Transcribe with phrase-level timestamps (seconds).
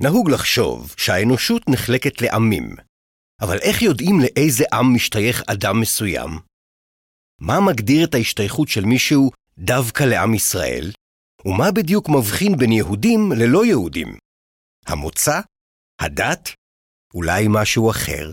[0.00, 2.76] נהוג לחשוב שהאנושות נחלקת לעמים,
[3.40, 6.30] אבל איך יודעים לאיזה עם משתייך אדם מסוים?
[7.40, 10.92] מה מגדיר את ההשתייכות של מישהו דווקא לעם ישראל,
[11.46, 14.18] ומה בדיוק מבחין בין יהודים ללא יהודים?
[14.86, 15.40] המוצא?
[16.00, 16.48] הדת?
[17.14, 18.32] אולי משהו אחר?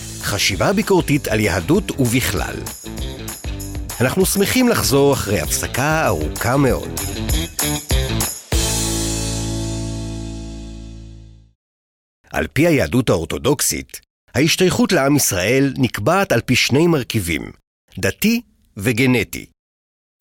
[0.23, 2.55] חשיבה ביקורתית על יהדות ובכלל.
[4.01, 6.99] אנחנו שמחים לחזור אחרי הפסקה ארוכה מאוד.
[12.29, 14.01] על פי היהדות האורתודוקסית,
[14.35, 17.51] ההשתייכות לעם ישראל נקבעת על פי שני מרכיבים,
[17.99, 18.41] דתי
[18.77, 19.45] וגנטי.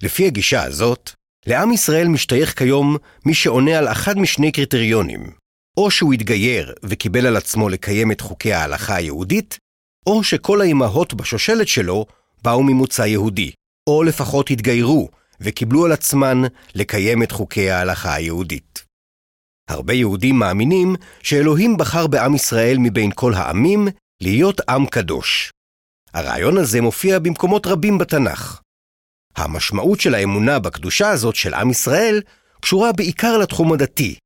[0.02, 1.10] לפי הגישה הזאת,
[1.46, 5.32] לעם ישראל משתייך כיום מי שעונה על אחד משני קריטריונים,
[5.76, 9.58] או שהוא התגייר וקיבל על עצמו לקיים את חוקי ההלכה היהודית,
[10.06, 12.06] או שכל האימהות בשושלת שלו
[12.42, 13.52] באו ממוצא יהודי,
[13.88, 15.08] או לפחות התגיירו
[15.40, 16.42] וקיבלו על עצמן
[16.74, 18.84] לקיים את חוקי ההלכה היהודית.
[19.68, 23.88] הרבה יהודים מאמינים שאלוהים בחר בעם ישראל מבין כל העמים
[24.20, 25.50] להיות עם קדוש.
[26.14, 28.60] הרעיון הזה מופיע במקומות רבים בתנ"ך.
[29.36, 32.20] המשמעות של האמונה בקדושה הזאת של עם ישראל
[32.60, 34.16] קשורה בעיקר לתחום הדתי,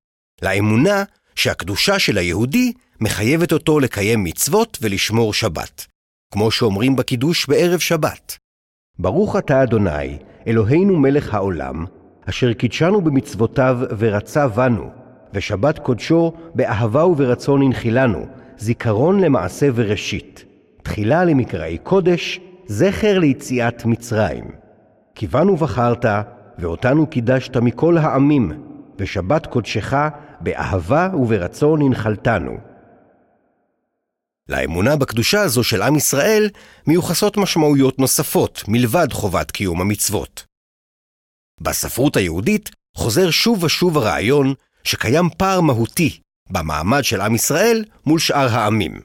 [0.43, 5.87] לאמונה שהקדושה של היהודי מחייבת אותו לקיים מצוות ולשמור שבת,
[6.35, 8.37] כמו שאומרים בקידוש בערב שבת.
[8.99, 11.85] ברוך אתה אדוני, אלוהינו מלך העולם,
[12.29, 14.91] אשר קידשנו במצוותיו ורצה בנו,
[15.35, 18.27] ושבת קודשו באהבה וברצון הנחילנו,
[18.59, 20.45] זיכרון למעשה וראשית,
[20.83, 24.45] תחילה למקראי קודש, זכר ליציאת מצרים.
[25.15, 26.05] כי בנו בחרת,
[26.59, 28.53] ואותנו קידשת מכל העמים,
[28.99, 29.95] ושבת קודשך
[30.41, 32.74] באהבה וברצון הנחלתנו.
[34.49, 36.51] לאמונה בקדושה הזו של עם ישראל
[36.87, 40.45] מיוחסות משמעויות נוספות מלבד חובת קיום המצוות.
[41.61, 44.55] בספרות היהודית חוזר שוב ושוב הרעיון
[44.85, 46.19] שקיים פער מהותי
[46.51, 49.01] במעמד של עם ישראל מול שאר העמים.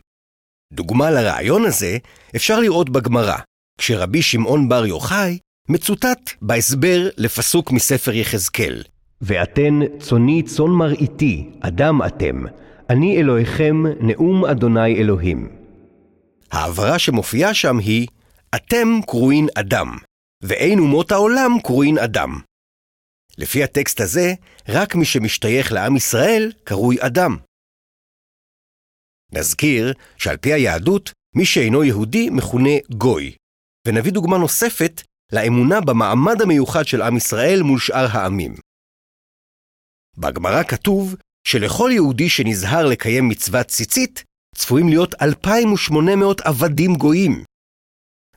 [0.73, 1.97] דוגמה לרעיון הזה
[2.35, 3.37] אפשר לראות בגמרא,
[3.77, 5.39] כשרבי שמעון בר יוחאי
[5.69, 8.83] מצוטט בהסבר לפסוק מספר יחזקאל.
[9.21, 12.43] ואתן צוני צאן מרעיתי, אדם אתם,
[12.89, 15.49] אני אלוהיכם, נאום אדוני אלוהים.
[16.51, 18.07] ההברה שמופיעה שם היא,
[18.55, 19.97] אתם קרואין אדם,
[20.43, 22.29] ואין אומות העולם קרואין אדם.
[23.37, 24.33] לפי הטקסט הזה,
[24.69, 27.37] רק מי שמשתייך לעם ישראל קרוי אדם.
[29.33, 33.35] נזכיר שעל פי היהדות, מי שאינו יהודי מכונה גוי,
[33.87, 35.01] ונביא דוגמה נוספת
[35.33, 38.55] לאמונה במעמד המיוחד של עם ישראל מול שאר העמים.
[40.17, 41.15] בגמרא כתוב
[41.51, 44.23] שלכל יהודי שנזהר לקיים מצוות ציצית,
[44.55, 47.43] צפויים להיות 2,800 עבדים גויים.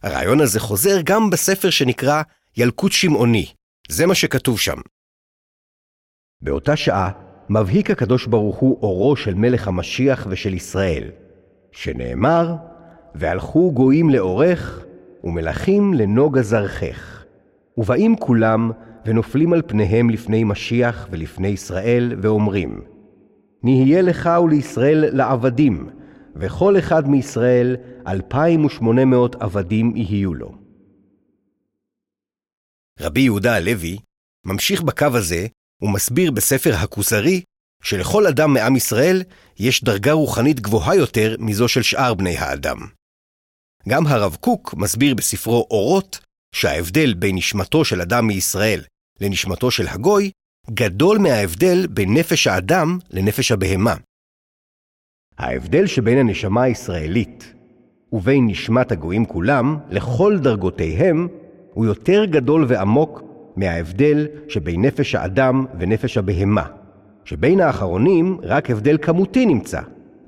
[0.02, 2.22] הרעיון הזה חוזר גם בספר שנקרא
[2.56, 3.46] ילקוט שמעוני.
[3.88, 4.76] זה מה שכתוב שם.
[6.42, 7.10] באותה שעה
[7.48, 11.10] מבהיק הקדוש ברוך הוא אורו של מלך המשיח ושל ישראל,
[11.72, 12.54] שנאמר,
[13.14, 14.84] והלכו גויים לאורך,
[15.24, 17.24] ומלכים לנוגה זרחך.
[17.76, 18.70] ובאים כולם,
[19.06, 22.91] ונופלים על פניהם לפני משיח ולפני ישראל, ואומרים,
[23.62, 25.90] נהיה לך ולישראל לעבדים,
[26.36, 30.54] וכל אחד מישראל אלפיים ושמונה מאות עבדים יהיו לו.
[33.00, 33.98] רבי יהודה הלוי
[34.46, 35.46] ממשיך בקו הזה
[35.82, 37.42] ומסביר בספר הכוזרי
[37.82, 39.22] שלכל אדם מעם ישראל
[39.58, 42.78] יש דרגה רוחנית גבוהה יותר מזו של שאר בני האדם.
[43.88, 46.20] גם הרב קוק מסביר בספרו אורות
[46.54, 48.84] שההבדל בין נשמתו של אדם מישראל
[49.20, 50.30] לנשמתו של הגוי
[50.70, 53.94] גדול מההבדל בין נפש האדם לנפש הבהמה.
[55.38, 57.54] ההבדל שבין הנשמה הישראלית
[58.12, 61.28] ובין נשמת הגויים כולם, לכל דרגותיהם,
[61.74, 63.22] הוא יותר גדול ועמוק
[63.56, 66.66] מההבדל שבין נפש האדם ונפש הבהמה,
[67.24, 69.80] שבין האחרונים רק הבדל כמותי נמצא,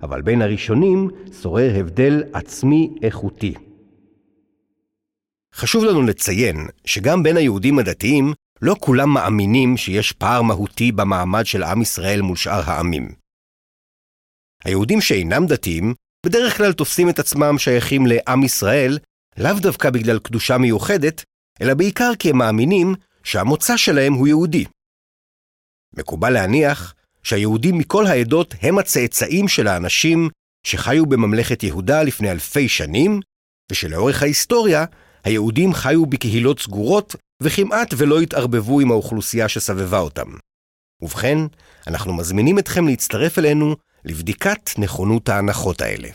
[0.03, 1.11] אבל בין הראשונים
[1.43, 3.55] שורר הבדל עצמי איכותי.
[5.55, 11.63] חשוב לנו לציין שגם בין היהודים הדתיים לא כולם מאמינים שיש פער מהותי במעמד של
[11.63, 13.15] עם ישראל מול שאר העמים.
[14.65, 15.95] היהודים שאינם דתיים
[16.27, 18.99] בדרך כלל תופסים את עצמם שייכים לעם ישראל,
[19.39, 21.25] לאו דווקא בגלל קדושה מיוחדת,
[21.61, 24.65] אלא בעיקר כי הם מאמינים שהמוצא שלהם הוא יהודי.
[25.97, 30.29] מקובל להניח שהיהודים מכל העדות הם הצאצאים של האנשים
[30.67, 33.21] שחיו בממלכת יהודה לפני אלפי שנים,
[33.73, 34.85] ושלאורך ההיסטוריה
[35.25, 40.31] היהודים חיו בקהילות סגורות וכמעט ולא התערבבו עם האוכלוסייה שסבבה אותם.
[41.03, 41.39] ובכן,
[41.87, 46.09] אנחנו מזמינים אתכם להצטרף אלינו לבדיקת נכונות ההנחות האלה.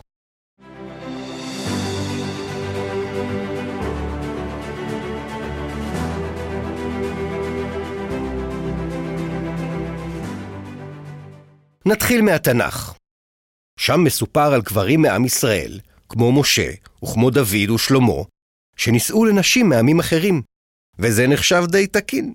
[11.85, 12.93] נתחיל מהתנ"ך.
[13.79, 15.79] שם מסופר על גברים מעם ישראל,
[16.09, 16.71] כמו משה,
[17.03, 18.23] וכמו דוד ושלמה,
[18.77, 20.41] שנישאו לנשים מעמים אחרים,
[20.99, 22.33] וזה נחשב די תקין.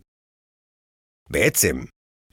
[1.31, 1.77] בעצם,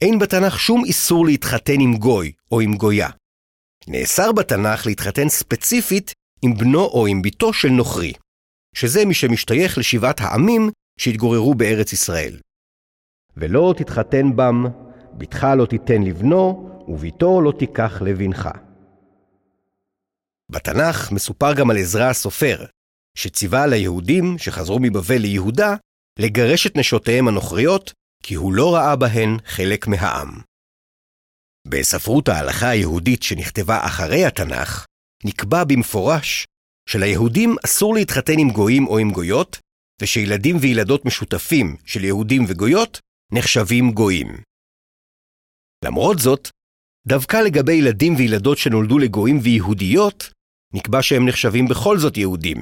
[0.02, 3.10] אין בתנ"ך שום איסור להתחתן עם גוי או עם גויה.
[3.88, 8.14] נאסר בתנ"ך להתחתן ספציפית עם בנו או עם בתו של נוכרי,
[8.76, 10.70] שזה מי שמשתייך לשבעת העמים
[11.00, 12.40] שהתגוררו בארץ ישראל.
[13.38, 14.64] ולא תתחתן בם,
[15.14, 18.50] בתך לא תיתן לבנו, וביתו לא תיקח לבנך.
[20.52, 22.66] בתנ"ך מסופר גם על עזרא הסופר,
[23.18, 25.76] שציווה על היהודים שחזרו מבבל ליהודה
[26.20, 27.94] לגרש את נשותיהם הנוכריות,
[28.24, 30.42] כי הוא לא ראה בהן חלק מהעם.
[31.68, 34.86] בספרות ההלכה היהודית שנכתבה אחרי התנ"ך,
[35.26, 36.46] נקבע במפורש
[36.90, 39.58] שליהודים אסור להתחתן עם גויים או עם גויות,
[40.02, 43.00] ושילדים וילדות משותפים של יהודים וגויות
[43.34, 44.28] נחשבים גויים.
[45.86, 46.50] למרות זאת,
[47.08, 50.34] דווקא לגבי ילדים וילדות שנולדו לגויים ויהודיות,
[50.74, 52.58] נקבע שהם נחשבים בכל זאת יהודים.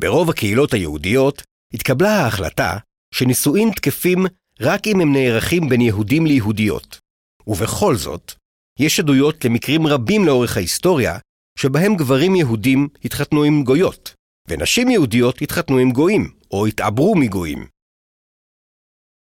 [0.00, 1.42] ברוב הקהילות היהודיות
[1.74, 2.76] התקבלה ההחלטה
[3.14, 4.26] שנישואין תקפים
[4.60, 6.98] רק אם הם נערכים בין יהודים ליהודיות.
[7.46, 8.32] ובכל זאת,
[8.78, 11.18] יש עדויות למקרים רבים לאורך ההיסטוריה,
[11.58, 14.14] שבהם גברים יהודים התחתנו עם גויות,
[14.48, 17.66] ונשים יהודיות התחתנו עם גויים, או התעברו מגויים.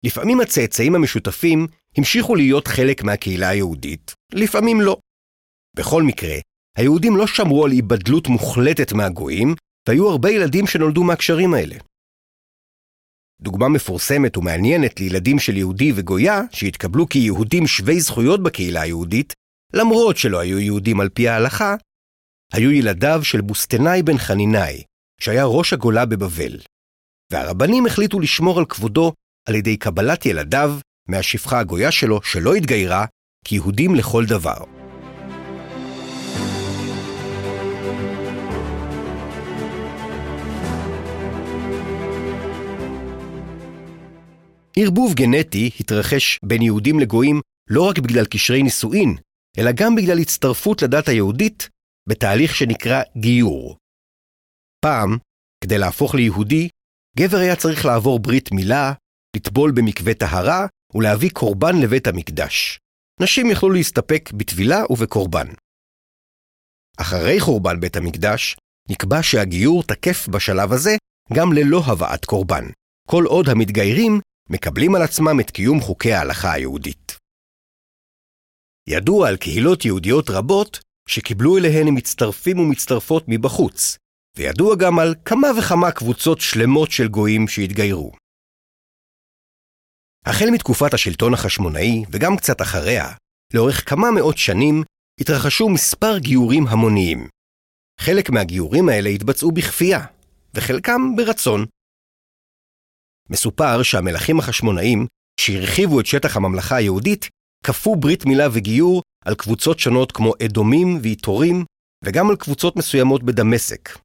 [0.05, 4.99] לפעמים הצאצאים המשותפים המשיכו להיות חלק מהקהילה היהודית, לפעמים לא.
[5.77, 6.35] בכל מקרה,
[6.77, 9.55] היהודים לא שמרו על היבדלות מוחלטת מהגויים,
[9.89, 11.77] והיו הרבה ילדים שנולדו מהקשרים האלה.
[13.43, 19.33] דוגמה מפורסמת ומעניינת לילדים של יהודי וגויה, שהתקבלו כיהודים שווי זכויות בקהילה היהודית,
[19.75, 21.75] למרות שלא היו יהודים על פי ההלכה,
[22.53, 24.83] היו ילדיו של בוסטנאי בן חנינאי,
[25.21, 26.59] שהיה ראש הגולה בבבל.
[27.33, 29.13] והרבנים החליטו לשמור על כבודו
[29.49, 33.07] על ידי קבלת ילדיו מהשפחה הגויה שלו, שלא התגיירה,
[33.45, 34.78] כיהודים לכל דבר.
[44.81, 47.41] ערבוב גנטי התרחש בין יהודים לגויים
[47.71, 49.17] לא רק בגלל קשרי נישואין,
[49.59, 51.69] אלא גם בגלל הצטרפות לדת היהודית
[52.09, 53.77] בתהליך שנקרא גיור.
[54.85, 55.19] פעם,
[55.65, 56.69] כדי להפוך ליהודי,
[57.19, 58.93] גבר היה צריך לעבור ברית מילה,
[59.37, 62.79] לטבול במקווה טהרה ולהביא קורבן לבית המקדש.
[63.21, 65.47] נשים יכלו להסתפק בטבילה ובקורבן.
[67.01, 68.57] אחרי חורבן בית המקדש,
[68.91, 70.97] נקבע שהגיור תקף בשלב הזה
[71.33, 72.65] גם ללא הבאת קורבן,
[73.09, 77.17] כל עוד המתגיירים מקבלים על עצמם את קיום חוקי ההלכה היהודית.
[78.89, 83.97] ידוע על קהילות יהודיות רבות שקיבלו אליהן מצטרפים ומצטרפות מבחוץ,
[84.37, 88.13] וידוע גם על כמה וכמה קבוצות שלמות של גויים שהתגיירו.
[90.27, 93.13] החל מתקופת השלטון החשמונאי, וגם קצת אחריה,
[93.55, 94.83] לאורך כמה מאות שנים,
[95.21, 97.29] התרחשו מספר גיורים המוניים.
[98.01, 100.05] חלק מהגיורים האלה התבצעו בכפייה,
[100.55, 101.67] וחלקם ברצון.
[103.31, 105.07] מסופר שהמלכים החשמונאים,
[105.41, 107.29] שהרחיבו את שטח הממלכה היהודית,
[107.65, 111.65] כפו ברית מילה וגיור על קבוצות שונות כמו אדומים ואיתורים,
[112.05, 113.99] וגם על קבוצות מסוימות בדמשק.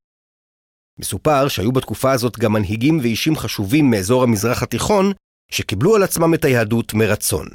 [1.00, 5.12] מסופר שהיו בתקופה הזאת גם מנהיגים ואישים חשובים מאזור המזרח התיכון,
[5.52, 7.48] שקיבלו על עצמם את היהדות מרצון.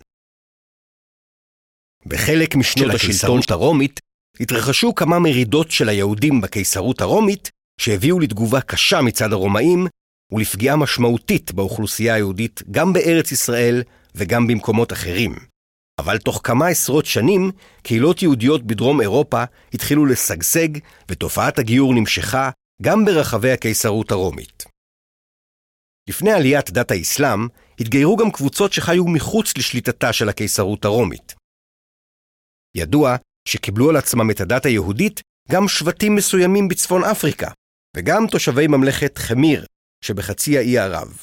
[2.07, 4.01] בחלק משנות השלטון הרומית
[4.41, 9.87] התרחשו כמה מרידות של היהודים בקיסרות הרומית, שהביאו לתגובה קשה מצד הרומאים,
[10.33, 13.83] ולפגיעה משמעותית באוכלוסייה היהודית גם בארץ ישראל
[14.15, 15.35] וגם במקומות אחרים.
[15.99, 17.51] אבל תוך כמה עשרות שנים,
[17.83, 19.45] קהילות יהודיות בדרום אירופה
[19.75, 20.69] התחילו לשגשג,
[21.09, 22.51] ותופעת הגיור נמשכה
[22.83, 24.65] גם ברחבי הקיסרות הרומית.
[26.09, 27.49] לפני עליית דת האסלאם,
[27.81, 31.35] התגיירו גם קבוצות שחיו מחוץ לשליטתה של הקיסרות הרומית.
[32.77, 33.17] ידוע
[33.49, 35.21] שקיבלו על עצמם את הדת היהודית
[35.51, 37.51] גם שבטים מסוימים בצפון אפריקה,
[37.97, 39.67] וגם תושבי ממלכת חמיר
[40.05, 41.23] שבחצי האי ערב.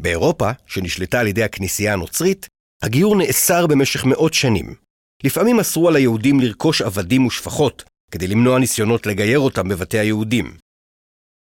[0.00, 2.46] באירופה, שנשלטה על ידי הכנסייה הנוצרית,
[2.82, 4.74] הגיור נאסר במשך מאות שנים,
[5.24, 10.56] לפעמים אסרו על היהודים לרכוש עבדים ושפחות, כדי למנוע ניסיונות לגייר אותם בבתי היהודים.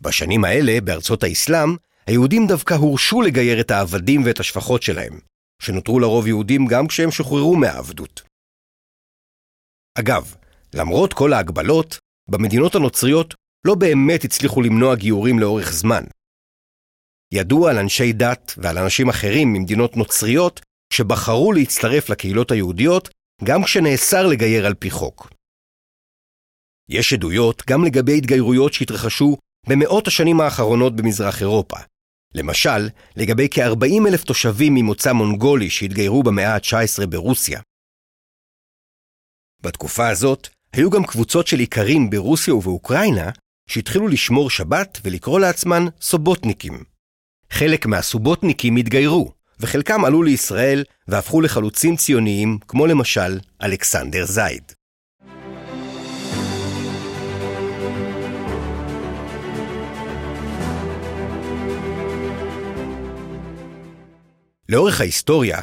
[0.02, 1.70] בשנים האלה, בארצות האסלאם,
[2.08, 5.20] היהודים דווקא הורשו לגייר את העבדים ואת השפחות שלהם,
[5.62, 8.22] שנותרו לרוב יהודים גם כשהם שוחררו מהעבדות.
[10.00, 10.36] אגב,
[10.74, 11.98] למרות כל ההגבלות,
[12.30, 13.34] במדינות הנוצריות
[13.68, 16.04] לא באמת הצליחו למנוע גיורים לאורך זמן.
[17.34, 20.62] ידוע על אנשי דת ועל אנשים אחרים ממדינות נוצריות
[20.94, 23.10] שבחרו להצטרף לקהילות היהודיות
[23.44, 25.30] גם כשנאסר לגייר על פי חוק.
[26.90, 29.38] יש עדויות גם לגבי התגיירויות שהתרחשו
[29.70, 31.78] במאות השנים האחרונות במזרח אירופה.
[32.34, 37.62] למשל, לגבי כ-40 אלף תושבים ממוצא מונגולי שהתגיירו במאה ה-19 ברוסיה.
[39.62, 43.30] בתקופה הזאת, היו גם קבוצות של איכרים ברוסיה ובאוקראינה
[43.72, 46.84] שהתחילו לשמור שבת ולקרוא לעצמן סובוטניקים.
[47.52, 54.64] חלק מהסובוטניקים התגיירו, וחלקם עלו לישראל והפכו לחלוצים ציוניים, כמו למשל אלכסנדר זייד.
[64.70, 65.60] לאורך ההיסטוריה,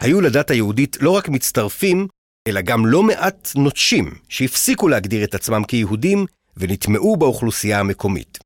[0.00, 2.06] היו לדת היהודית לא רק מצטרפים,
[2.48, 8.38] אלא גם לא מעט נוטשים שהפסיקו להגדיר את עצמם כיהודים ונטמעו באוכלוסייה המקומית.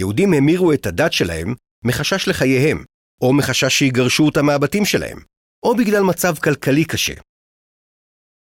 [0.00, 2.84] יהודים המירו את הדת שלהם מחשש לחייהם,
[3.22, 5.18] או מחשש שיגרשו אותם מהבתים שלהם,
[5.62, 7.14] או בגלל מצב כלכלי קשה.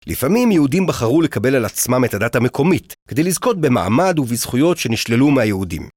[0.07, 5.89] לפעמים יהודים בחרו לקבל על עצמם את הדת המקומית, כדי לזכות במעמד ובזכויות שנשללו מהיהודים.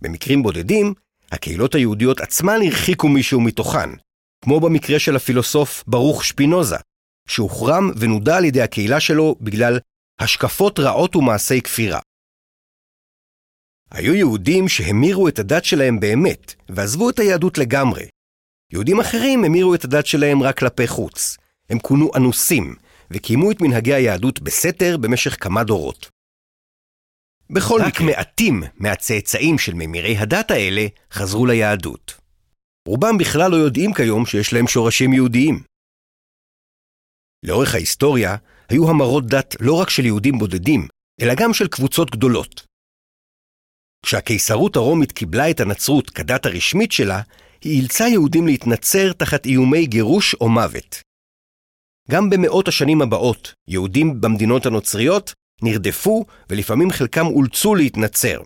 [0.00, 0.94] במקרים בודדים,
[1.32, 3.90] הקהילות היהודיות עצמן הרחיקו מישהו מתוכן,
[4.44, 6.76] כמו במקרה של הפילוסוף ברוך שפינוזה,
[7.28, 9.78] שהוחרם ונודע על ידי הקהילה שלו בגלל
[10.18, 12.00] השקפות רעות ומעשי כפירה.
[13.90, 18.08] היו יהודים שהמירו את הדת שלהם באמת, ועזבו את היהדות לגמרי.
[18.72, 21.36] יהודים אחרים המירו את הדת שלהם רק כלפי חוץ.
[21.70, 22.74] הם כונו אנוסים,
[23.10, 26.08] וקיימו את מנהגי היהדות בסתר במשך כמה דורות.
[27.50, 32.20] בכל רק מעטים מהצאצאים של ממירי הדת האלה חזרו ליהדות.
[32.88, 35.62] רובם בכלל לא יודעים כיום שיש להם שורשים יהודיים.
[37.42, 38.36] לאורך ההיסטוריה
[38.74, 40.88] היו המרות דת לא רק של יהודים בודדים,
[41.20, 42.66] אלא גם של קבוצות גדולות.
[44.06, 47.20] כשהקיסרות הרומית קיבלה את הנצרות כדת הרשמית שלה,
[47.60, 51.02] היא אילצה יהודים להתנצר תחת איומי גירוש או מוות.
[52.10, 58.40] גם במאות השנים הבאות, יהודים במדינות הנוצריות נרדפו ולפעמים חלקם אולצו להתנצר.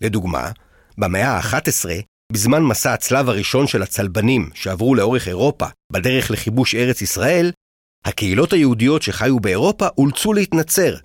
[0.00, 0.50] לדוגמה,
[0.98, 1.88] במאה ה-11,
[2.32, 7.52] בזמן מסע הצלב הראשון של הצלבנים שעברו לאורך אירופה בדרך לכיבוש ארץ ישראל,
[8.04, 10.96] הקהילות היהודיות שחיו באירופה אולצו להתנצר.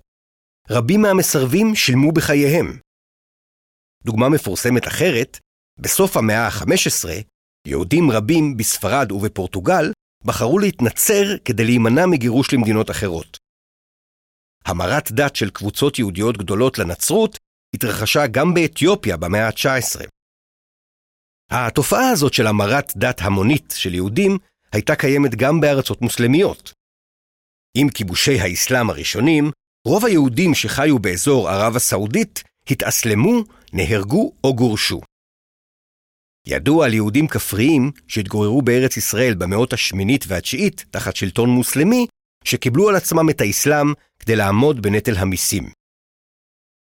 [0.70, 2.80] רבים מהמסרבים שילמו בחייהם.
[4.06, 5.39] דוגמה מפורסמת אחרת,
[5.80, 7.10] בסוף המאה ה-15,
[7.68, 9.92] יהודים רבים בספרד ובפורטוגל
[10.25, 13.38] בחרו להתנצר כדי להימנע מגירוש למדינות אחרות.
[14.66, 17.38] המרת דת של קבוצות יהודיות גדולות לנצרות
[17.75, 20.08] התרחשה גם באתיופיה במאה ה-19.
[21.51, 24.38] התופעה הזאת של המרת דת המונית של יהודים
[24.72, 26.74] הייתה קיימת גם בארצות מוסלמיות.
[27.80, 29.52] עם כיבושי האסלאם הראשונים,
[29.88, 33.44] רוב היהודים שחיו באזור ערב הסעודית התאסלמו,
[33.74, 35.02] נהרגו או גורשו.
[36.48, 42.08] ידוע על יהודים כפריים שהתגוררו בארץ ישראל במאות השמינית והתשיעית תחת שלטון מוסלמי,
[42.44, 45.70] שקיבלו על עצמם את האסלאם כדי לעמוד בנטל המיסים.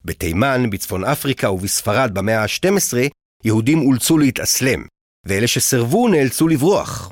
[0.04, 2.96] בתימן, בצפון אפריקה ובספרד במאה ה-12,
[3.44, 4.84] יהודים אולצו להתאסלם,
[5.26, 7.10] ואלה שסרבו נאלצו לברוח.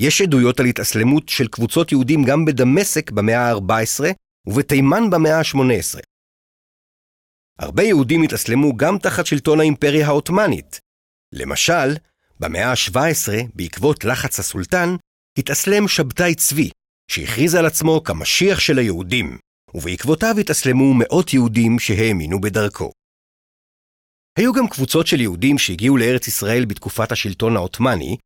[0.00, 4.04] יש עדויות על התאסלמות של קבוצות יהודים גם בדמשק במאה ה-14
[4.46, 6.00] ובתימן במאה ה-18.
[7.58, 10.80] הרבה יהודים התאסלמו גם תחת שלטון האימפריה העות'מאנית.
[11.32, 11.96] למשל,
[12.40, 14.88] במאה ה-17, בעקבות לחץ הסולטן,
[15.38, 16.70] התאסלם שבתאי צבי,
[17.10, 19.38] שהכריז על עצמו כמשיח של היהודים,
[19.74, 22.92] ובעקבותיו התאסלמו מאות יהודים שהאמינו בדרכו.
[24.38, 28.16] היו גם קבוצות של יהודים שהגיעו לארץ ישראל בתקופת השלטון העות'מאני,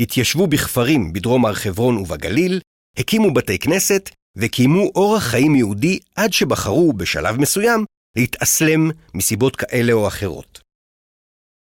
[0.00, 2.60] התיישבו בכפרים בדרום הר חברון ובגליל,
[2.98, 7.84] הקימו בתי כנסת וקיימו אורח חיים יהודי עד שבחרו, בשלב מסוים,
[8.16, 10.60] להתאסלם מסיבות כאלה או אחרות.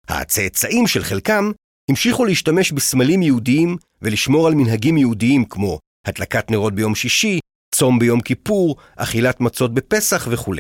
[0.09, 1.51] הצאצאים של חלקם
[1.91, 7.39] המשיכו להשתמש בסמלים יהודיים ולשמור על מנהגים יהודיים כמו הדלקת נרות ביום שישי,
[7.75, 10.55] צום ביום כיפור, אכילת מצות בפסח וכו'.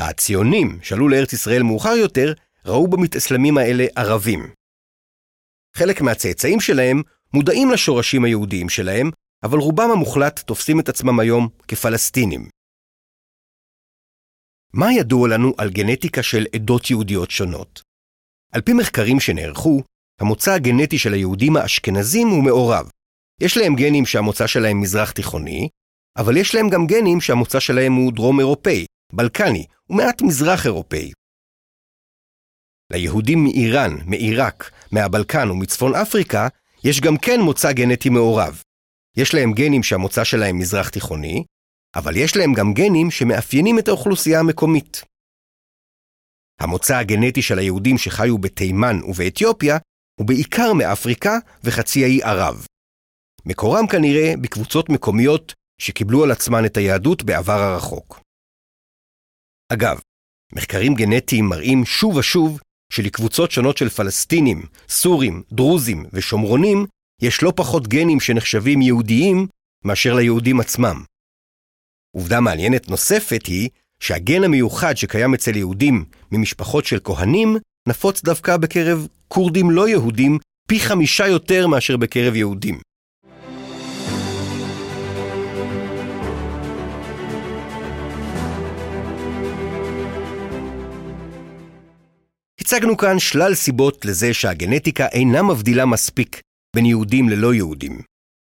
[0.00, 2.32] הציונים שעלו לארץ ישראל מאוחר יותר,
[2.64, 4.52] ראו במתאסלמים האלה ערבים.
[5.76, 7.02] חלק מהצאצאים שלהם
[7.34, 9.10] מודעים לשורשים היהודיים שלהם,
[9.42, 12.48] אבל רובם המוחלט תופסים את עצמם היום כפלסטינים.
[14.72, 17.82] מה ידוע לנו על גנטיקה של עדות יהודיות שונות?
[18.52, 19.82] על פי מחקרים שנערכו,
[20.20, 22.90] המוצא הגנטי של היהודים האשכנזים הוא מעורב.
[23.40, 25.68] יש להם גנים שהמוצא שלהם מזרח תיכוני,
[26.16, 31.12] אבל יש להם גם גנים שהמוצא שלהם הוא דרום אירופאי, בלקני ומעט מזרח אירופאי.
[32.92, 36.48] ליהודים מאיראן, מעיראק, מהבלקן ומצפון אפריקה,
[36.84, 38.62] יש גם כן מוצא גנטי מעורב.
[39.16, 41.44] יש להם גנים שהמוצא שלהם מזרח תיכוני,
[41.94, 45.02] אבל יש להם גם גנים שמאפיינים את האוכלוסייה המקומית.
[46.60, 49.78] המוצא הגנטי של היהודים שחיו בתימן ובאתיופיה
[50.20, 52.66] הוא בעיקר מאפריקה וחצי האי ערב.
[53.46, 58.20] מקורם כנראה בקבוצות מקומיות שקיבלו על עצמן את היהדות בעבר הרחוק.
[59.72, 60.00] אגב,
[60.52, 62.60] מחקרים גנטיים מראים שוב ושוב
[62.92, 66.86] שלקבוצות שונות של פלסטינים, סורים, דרוזים ושומרונים
[67.22, 69.46] יש לא פחות גנים שנחשבים יהודיים
[69.84, 71.02] מאשר ליהודים עצמם.
[72.16, 73.68] עובדה מעניינת נוספת היא
[74.00, 77.56] שהגן המיוחד שקיים אצל יהודים ממשפחות של כהנים
[77.88, 82.80] נפוץ דווקא בקרב כורדים לא יהודים פי חמישה יותר מאשר בקרב יהודים.
[92.62, 96.40] הצגנו כאן שלל סיבות לזה שהגנטיקה אינה מבדילה מספיק
[96.76, 98.02] בין יהודים ללא יהודים.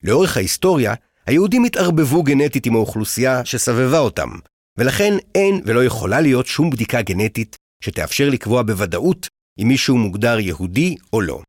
[0.05, 0.95] לאורך ההיסטוריה,
[1.27, 4.29] היהודים התערבבו גנטית עם האוכלוסייה שסבבה אותם,
[4.79, 9.29] ולכן אין ולא יכולה להיות שום בדיקה גנטית שתאפשר לקבוע בוודאות
[9.63, 11.43] אם מישהו מוגדר יהודי או לא.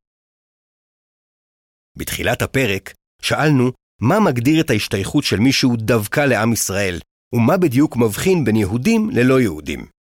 [1.98, 7.00] בתחילת הפרק שאלנו מה מגדיר את ההשתייכות של מישהו דווקא לעם ישראל,
[7.34, 9.93] ומה בדיוק מבחין בין יהודים ללא יהודים.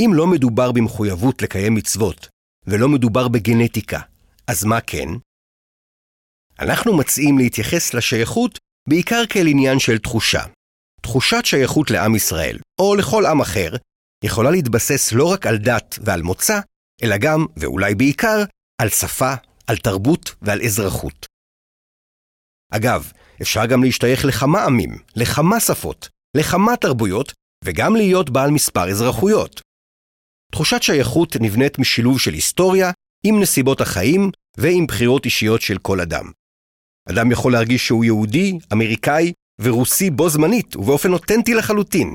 [0.00, 2.28] אם לא מדובר במחויבות לקיים מצוות,
[2.66, 4.00] ולא מדובר בגנטיקה,
[4.46, 5.08] אז מה כן?
[6.60, 8.58] אנחנו מציעים להתייחס לשייכות
[8.88, 10.42] בעיקר כאל עניין של תחושה.
[11.02, 13.72] תחושת שייכות לעם ישראל, או לכל עם אחר,
[14.24, 16.60] יכולה להתבסס לא רק על דת ועל מוצא,
[17.02, 18.44] אלא גם, ואולי בעיקר,
[18.82, 19.34] על שפה,
[19.66, 21.26] על תרבות ועל אזרחות.
[22.72, 27.32] אגב, אפשר גם להשתייך לכמה עמים, לכמה שפות, לכמה תרבויות,
[27.64, 29.60] וגם להיות בעל מספר אזרחויות.
[30.54, 32.90] תחושת שייכות נבנית משילוב של היסטוריה
[33.26, 36.30] עם נסיבות החיים ועם בחירות אישיות של כל אדם.
[37.08, 42.14] אדם יכול להרגיש שהוא יהודי, אמריקאי ורוסי בו זמנית ובאופן אותנטי לחלוטין.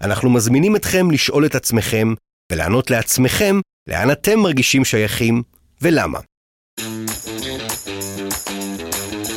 [0.00, 2.08] אנחנו מזמינים אתכם לשאול את עצמכם
[2.52, 5.42] ולענות לעצמכם לאן אתם מרגישים שייכים
[5.82, 6.18] ולמה.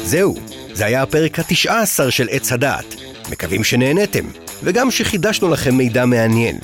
[0.03, 0.35] זהו,
[0.73, 2.95] זה היה הפרק התשעה עשר של עץ הדעת.
[3.31, 4.25] מקווים שנהנתם,
[4.63, 6.59] וגם שחידשנו לכם מידע מעניין.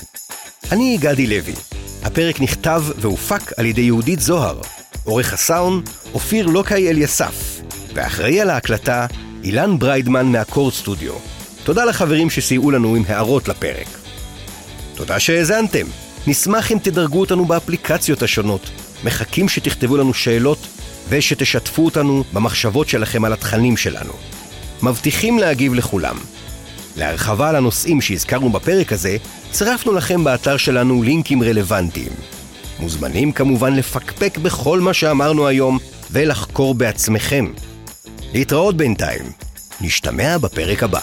[0.72, 1.52] אני גדי לוי.
[2.02, 4.60] הפרק נכתב והופק על ידי יהודית זוהר.
[5.04, 7.60] עורך הסאונד, אופיר לוקאי אליסף.
[7.94, 9.06] ואחראי על ההקלטה,
[9.44, 11.12] אילן בריידמן מהקורד סטודיו.
[11.64, 13.86] תודה לחברים שסייעו לנו עם הערות לפרק.
[14.94, 15.86] תודה שהאזנתם.
[16.26, 18.70] נשמח אם תדרגו אותנו באפליקציות השונות.
[19.04, 20.58] מחכים שתכתבו לנו שאלות
[21.08, 24.12] ושתשתפו אותנו במחשבות שלכם על התכנים שלנו.
[24.82, 26.16] מבטיחים להגיב לכולם.
[26.96, 29.16] להרחבה על הנושאים שהזכרנו בפרק הזה,
[29.50, 32.12] צירפנו לכם באתר שלנו לינקים רלוונטיים.
[32.80, 35.78] מוזמנים כמובן לפקפק בכל מה שאמרנו היום
[36.10, 37.52] ולחקור בעצמכם.
[38.32, 39.24] להתראות בינתיים.
[39.80, 41.00] נשתמע בפרק הבא.